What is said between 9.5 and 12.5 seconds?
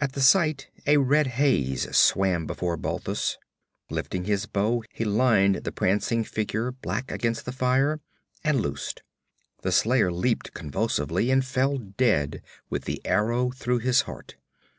The slayer leaped convulsively and fell dead